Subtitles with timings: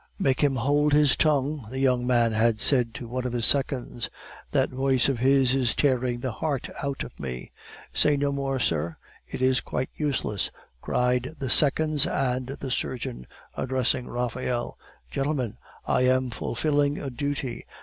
[0.17, 4.09] "Make him hold his tongue," the young man had said to one of his seconds;
[4.49, 7.51] "that voice of his is tearing the heart out of me."
[7.93, 8.97] "Say no more, sir;
[9.29, 10.49] it is quite useless,"
[10.81, 14.75] cried the seconds and the surgeon, addressing Raphael.
[15.11, 17.67] "Gentlemen, I am fulfilling a duty.